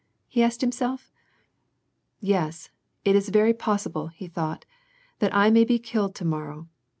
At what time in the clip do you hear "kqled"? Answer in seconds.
5.77-6.15